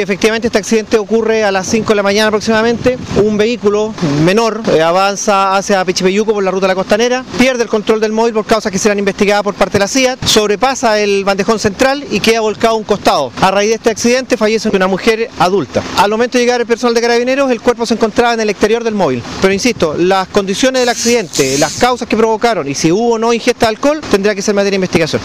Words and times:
Efectivamente 0.00 0.46
este 0.46 0.58
accidente 0.58 0.96
ocurre 0.96 1.42
a 1.42 1.50
las 1.50 1.66
5 1.66 1.88
de 1.88 1.96
la 1.96 2.04
mañana 2.04 2.28
aproximadamente, 2.28 2.96
un 3.16 3.36
vehículo 3.36 3.92
menor 4.22 4.62
eh, 4.72 4.80
avanza 4.80 5.56
hacia 5.56 5.84
Pichipeyuco 5.84 6.32
por 6.34 6.44
la 6.44 6.52
ruta 6.52 6.66
de 6.66 6.68
la 6.68 6.74
costanera, 6.76 7.24
pierde 7.36 7.64
el 7.64 7.68
control 7.68 7.98
del 7.98 8.12
móvil 8.12 8.32
por 8.32 8.46
causas 8.46 8.70
que 8.70 8.78
serán 8.78 9.00
investigadas 9.00 9.42
por 9.42 9.56
parte 9.56 9.72
de 9.72 9.78
la 9.80 9.88
CIA, 9.88 10.16
sobrepasa 10.24 11.00
el 11.00 11.24
bandejón 11.24 11.58
central 11.58 12.06
y 12.12 12.20
queda 12.20 12.42
volcado 12.42 12.74
a 12.74 12.78
un 12.78 12.84
costado. 12.84 13.32
A 13.40 13.50
raíz 13.50 13.70
de 13.70 13.74
este 13.74 13.90
accidente 13.90 14.36
fallece 14.36 14.68
una 14.68 14.86
mujer 14.86 15.30
adulta. 15.40 15.82
Al 15.96 16.12
momento 16.12 16.38
de 16.38 16.44
llegar 16.44 16.60
el 16.60 16.68
personal 16.68 16.94
de 16.94 17.00
carabineros 17.00 17.50
el 17.50 17.60
cuerpo 17.60 17.84
se 17.84 17.94
encontraba 17.94 18.34
en 18.34 18.40
el 18.40 18.50
exterior 18.50 18.84
del 18.84 18.94
móvil, 18.94 19.20
pero 19.42 19.52
insisto, 19.52 19.96
las 19.98 20.28
condiciones 20.28 20.80
del 20.80 20.90
accidente, 20.90 21.58
las 21.58 21.72
causas 21.72 22.06
que 22.06 22.16
provocaron 22.16 22.68
y 22.68 22.76
si 22.76 22.92
hubo 22.92 23.14
o 23.14 23.18
no 23.18 23.32
ingesta 23.32 23.66
de 23.66 23.70
alcohol 23.70 24.00
tendrá 24.08 24.32
que 24.36 24.42
ser 24.42 24.54
materia 24.54 24.70
de 24.70 24.76
investigación. 24.76 25.16